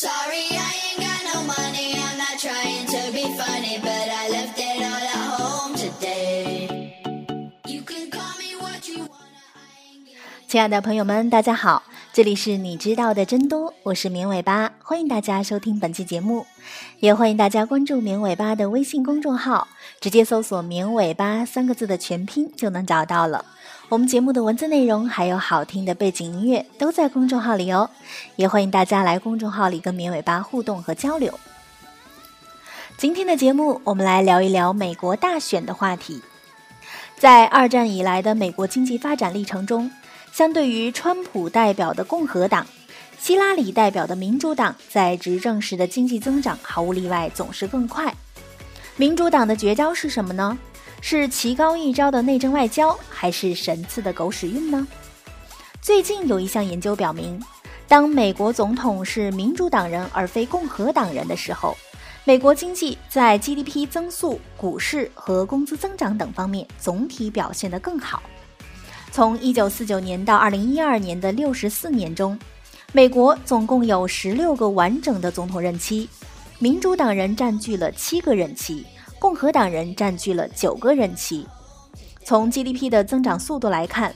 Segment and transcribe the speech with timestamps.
[0.00, 1.92] Sorry, I ain't got no money.
[1.92, 6.94] I'm not trying to be funny, but I left it all at home today.
[7.66, 10.16] You can call me what you wanna hanging
[10.48, 11.82] 亲爱的朋友们，大家好，
[12.14, 16.46] 这里是你知道的真多，我是绵尾巴，欢迎大家收听本期节目，
[17.00, 19.68] 也欢迎大家关注绵尾巴的微信公众号，
[20.00, 23.44] 直接搜索“绵尾巴”三个字的全拼就能找到了。
[23.90, 27.90] 我们节目的文字内容还有好听的背景音乐都在公众号里哦，
[28.36, 31.36] 也欢迎大家来公众号里跟绵尾巴互动和交流。
[32.96, 36.22] 今天的节目，我们来聊一聊美国大选的话题。
[37.16, 39.90] 在二战以来的美国经济发展历程中，
[40.30, 42.64] 相对于川普代表的共和党，
[43.18, 48.14] 希拉里代表的民主党在执政时的经济增长毫无例外总是更快。
[48.94, 50.56] 民主党的绝招是什么呢？
[51.00, 54.86] 是棋高一招的内政外交，还是神赐的狗屎运呢？
[55.80, 57.40] 最近有一项研究表明，
[57.88, 61.76] 当美国总统是民主党人而非共和党人的时候，
[62.24, 68.22] 美国经济在 GDP 增速、股市和工资增长等方面总体表现得更好。
[69.10, 72.38] 从1949年到2012年的64年中，
[72.92, 76.08] 美国总共有16个完整的总统任期，
[76.58, 78.86] 民主党人占据了7个任期，
[79.20, 81.46] 共和党人占据了九个任期。
[82.24, 84.14] 从 GDP 的增长速度来看，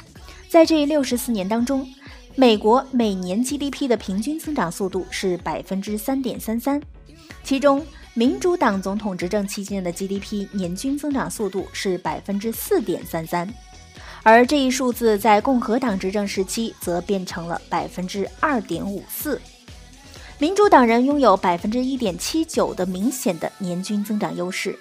[0.49, 1.87] 在这64年当中，
[2.35, 6.81] 美国每年 GDP 的平均增长速度是百分之三点三三，
[7.43, 13.53] 其中民主党总统执政期间的 GDP 年均增长速度是百分之四点三三，
[14.23, 19.39] 而这一数字在共和党执政时期则变成了百分之二点五四。
[20.39, 24.79] 民主党人拥有百分之一点七九的明显的年均增长优势。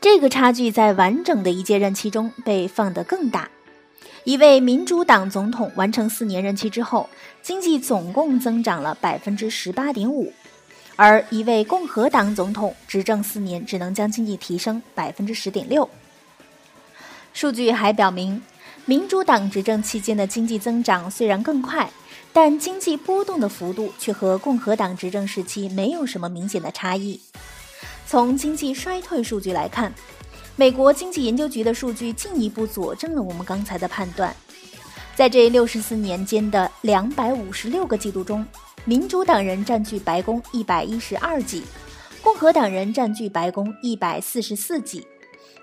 [0.00, 3.50] 这个差距在完整的一届任期中被放得更大。
[4.24, 7.06] 一位民主党总统完成四年任期之后，
[7.42, 10.32] 经济总共增长了百分之十八点五，
[10.96, 15.88] 而一位共和党总统执政四年只能将经济提升百分之十点六。
[17.34, 18.40] 数据还表明，
[18.86, 21.90] 民主党执政期间的经济增长虽然更快，
[22.32, 27.20] 但经济波动的幅度却和共和党执政时期没有什么明显的差异。
[28.10, 29.94] 从经济衰退数据来看，
[30.56, 34.34] 美国经济研究局的数据进一步佐证了我们刚才的判断。
[35.14, 38.44] 在这六十四年间的两百五十六个季度中，
[38.84, 41.62] 民主党人占据白宫一百一十二季，
[42.20, 45.06] 共和党人占据白宫一百四十四季。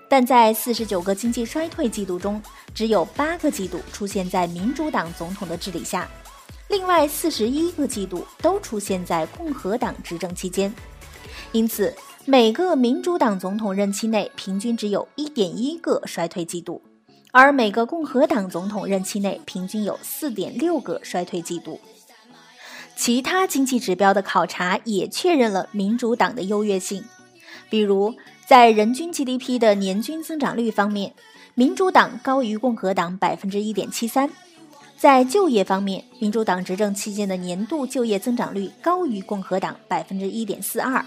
[0.08, 2.42] 但在四十九个经济衰退季度中，
[2.74, 6.08] 只有八个季度出现在民主党总统的治理下，
[6.68, 10.74] 另外四十一个季度都出现在共和党执政期间。
[11.52, 11.94] 因此，
[12.30, 16.82] 每个民主党总统任期内平均只有一点一个衰退季度，
[17.32, 21.80] 而每个共和党总统任期内平均有四点六个衰退季度。
[22.94, 27.02] 其他经济指标的考察也确认了民主党的优越性，
[27.70, 28.14] 比如
[28.46, 31.14] 在人均 GDP 的年均增长率方面，
[31.54, 34.28] 民主党高于共和党百分之一点七三；
[34.98, 41.02] 在就业方面，民主党执政期间的年度就业增长率高于共和党百分之一点四二。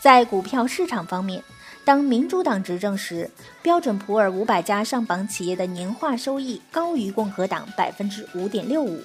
[0.00, 1.44] 在股票市场方面，
[1.84, 3.30] 当民主党执政时，
[3.60, 9.02] 标准普尔五百家上榜企业的年化收益高于共和党百分之五点六五。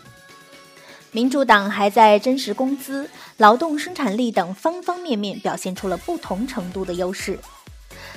[1.11, 7.37] 民主党还在真实工资、劳动生产力等方方面面表现出了不同程度的优势。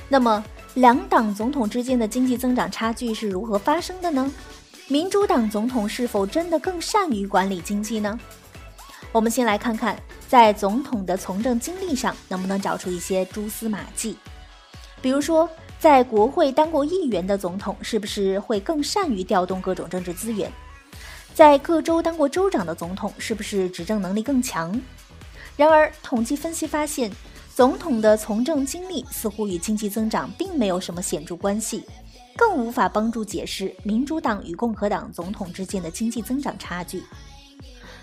[0.09, 0.45] 那么，
[0.75, 4.33] 两党总统之间的经济增长差距是如何发生的呢？
[4.87, 8.19] 民主党总统是否真的更善于管理经济呢？
[9.11, 9.97] 我们先来看看，
[10.29, 14.17] 在总统的从政经历上能不能找出一些蛛丝马迹。
[15.01, 15.49] 比如说，
[15.79, 20.53] 在国会当过议员的总统，是不是会更善于调动各种政治资源？
[21.35, 24.79] 在各州当过州长的总统，是不是执政能力更强？
[25.57, 27.11] 然而，统计分析发现，
[27.55, 31.85] 总统的从政经历似乎与经济增长并没有什么显著关系，
[32.37, 37.03] 更无法帮助解释民主党与共和党总统之间的经济增长差距。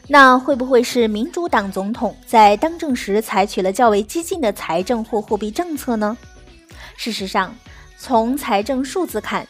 [0.07, 6.15] 那会不会是民主党总统在当政时采取了较为激进的财政或货币政策呢？
[6.95, 7.55] 事实上，
[7.97, 9.47] 从财政数字看，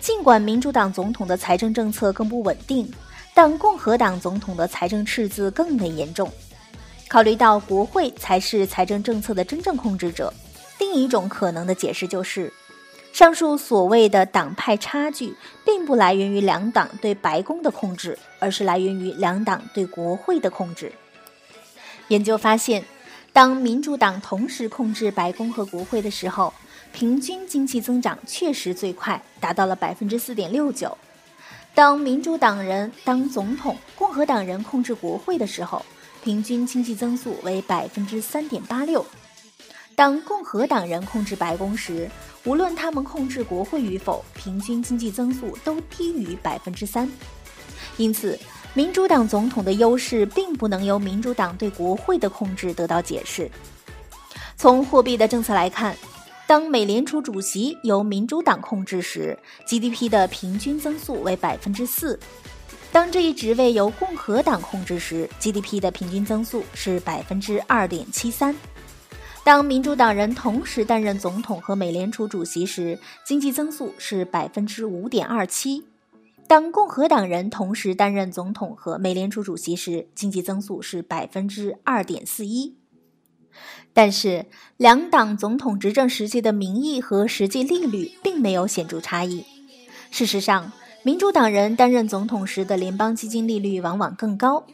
[0.00, 2.90] 尽管民主党总统的财政政策更不稳定。
[3.34, 6.28] 但共和党总统的财政赤字更为严重。
[7.06, 10.34] 考虑到国会才是财政政策的真正控制者，
[10.80, 12.52] 另一种可能的解释就是，
[13.18, 15.34] 上述所谓的党派差距，
[15.64, 20.92] 并不来源于两党对白宫的控制，而是来源于两党对国会的控制。
[22.06, 22.84] 研究发现，
[23.32, 26.54] 当民主党同时控制白宫和国会的时候，
[26.92, 30.96] 平均经济增长确实最快，达到了百分之四点六九。
[31.74, 35.84] 当民主党人当总统，共和党人控制国会的时候，
[36.22, 39.04] 平均经济增速为百分之三点八六。
[39.98, 42.08] 当共和党人控制白宫时，
[42.44, 47.10] 无论他们控制国会与否，平均经济增速都低于百分之三。
[47.96, 48.38] 因此，
[48.74, 53.50] 民主党总统的优势并不能由民主党对国会的控制得到解释。
[54.56, 55.96] 从货币的政策来看，
[56.46, 59.36] 当美联储主席由民主党控制时
[59.66, 62.16] ，GDP 的平均增速为百分之四；
[62.92, 68.54] 当这一职位由共和党控制时，GDP 的平均增速是百分之二点七三。
[69.48, 75.84] 当民主党人同时担任总统和美联储主席时，经济增速是百分之五点二七；
[76.46, 82.76] 当共和党人同时担任总统和美联储主席时，经济增速是百分之二点四一。
[83.94, 84.44] 但是，
[84.76, 89.46] 两党总统执政时期的名义和实际利率并没有显著差异。
[90.10, 90.70] 事实上，
[91.02, 94.66] 民主党人担任总统时的联邦基金利率往往更高，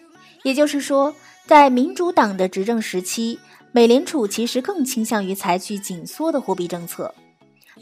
[0.43, 1.15] 也就是说，
[1.47, 3.39] 在民主党的执政时期。
[3.77, 7.13] 美联储其实更倾向于采取紧缩的货币政策。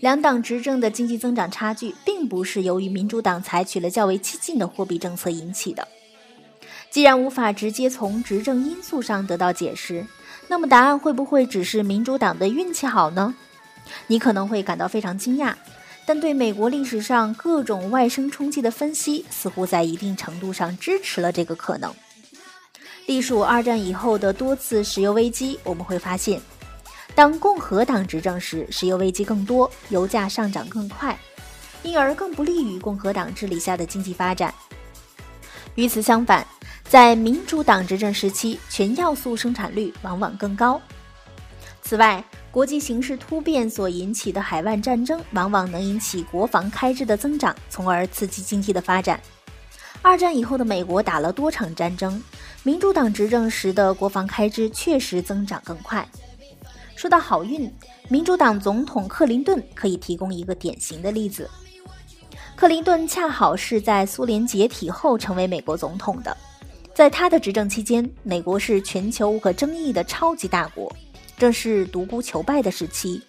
[0.00, 5.86] 两党执政的经济增长差距，并不是由于民主党采取了较为激进的货币政策引起的。
[6.90, 10.06] 既然无法直接从执政因素上得到解释，
[10.48, 13.34] 那么答案会不会只是民主党的运气好呢？
[14.06, 15.52] 你可能会感到非常惊讶，
[16.06, 21.94] 但对美国历史上各种外生冲击的分析，似乎在一定程度上支持了这个可能。
[23.06, 26.40] 隶属二战以后的多次石油危机，我们会发现，
[27.14, 31.18] 当共和党执政时，石油危机更多，油价上涨更快，
[31.82, 34.54] 因而更不利于共和党治理下的经济发展。
[35.74, 36.46] 与此相反，
[36.84, 40.80] 在民主党执政时期，全要素生产率往往更高。
[41.82, 49.20] 此外，国际形势突变所引起的海外战争，往往能引起国防开支的增长，从而刺激经济的发展。
[50.02, 52.22] 二战以后的美国打了多场战争。
[52.64, 56.06] 民主党执政时的国防开支确实增长更快。
[56.94, 57.68] 说到好运，
[58.08, 61.50] 民主党总统克林顿可以提供一个典型的例子。
[62.54, 66.36] 克林顿恰好是在苏联解体后成为美国总统的，
[66.94, 70.94] 在他的执政期间，美国是全球无可争议的超级大国，
[71.36, 73.20] 正是独孤求败的时期。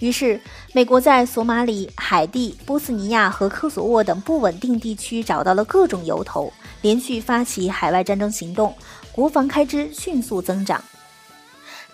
[0.00, 0.38] 于是，
[0.74, 6.52] 美国在索马里、海地、波斯尼亚和科索沃等不稳定地区找到了各种由头，
[6.84, 8.76] 连续发起海外战争行动，
[9.10, 10.84] 国防开支迅速增长。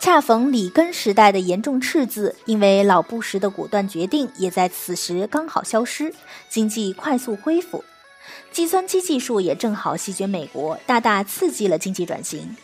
[0.00, 6.12] 恰逢里根时代的严重赤字，因为老布什的果断决定，也在此时刚好消失，
[6.48, 7.84] 经济快速恢复。
[8.50, 12.56] 计算机技术也正好席卷美国，大大刺激了经济转型。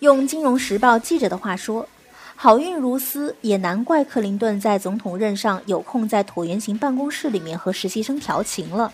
[0.00, 1.88] 用《金融时报》记者的话说。
[2.34, 8.90] 好运如斯，也难怪克林顿在总统任上有空在椭圆形办公室里面和实习生调情了。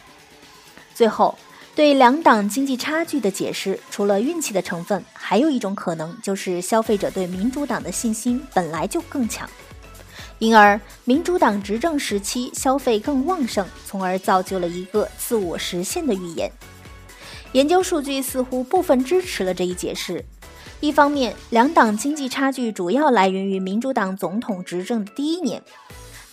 [0.96, 1.38] 最后，
[1.76, 9.46] 对两党经济差距的解释，除了运气的成分，还有一种可能就是消费者对民主党的信心本来就更强，
[10.38, 16.50] 因而民主党执政时期消费更旺盛，从而造就了一个自我实现的预言。
[17.52, 20.25] 研究数据似乎部分支持了这一解释。
[20.81, 25.61] 一方面，两党经济差距主要来源于民主党总统执政的第一年；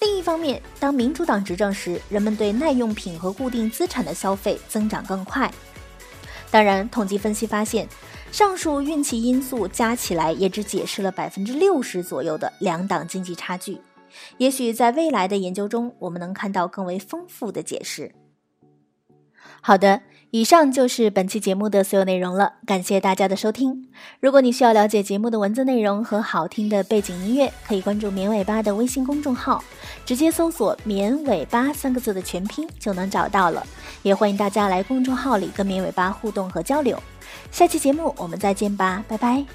[0.04, 5.50] 另一方面，当民主党执政时，人们对耐用品和固定资产的消费增长更快。
[6.52, 7.88] 当然，统计分析发现，
[8.30, 13.80] 上述运气因素加起来也只解释了百分之六十左右的两党经济差距。
[14.38, 18.14] 也许在未来的研究中，我们能看到更为丰富的解释。
[19.62, 20.02] 好的。
[20.36, 23.88] 以上就是本期节目的所有内容了，感谢大家的收听。
[24.20, 29.64] 如果你需要了解节目的文字内容和好听的背景音乐，可以关注“绵尾巴”的微信公众号，
[30.08, 33.64] 直接搜索“绵尾巴”三个字的全拼就能找到了。
[34.02, 36.98] 也欢迎大家来公众号里跟绵尾巴互动和交流。
[37.52, 39.46] 下期节目我们再见吧，拜拜。